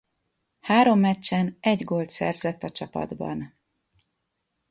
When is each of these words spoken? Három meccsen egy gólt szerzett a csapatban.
Három 0.59 0.99
meccsen 0.99 1.57
egy 1.59 1.83
gólt 1.83 2.09
szerzett 2.09 2.63
a 2.63 2.69
csapatban. 2.69 3.57